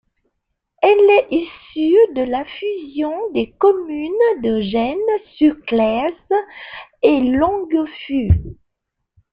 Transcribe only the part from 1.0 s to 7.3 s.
est issue de la fusion des communes de Gennes-sur-Glaize et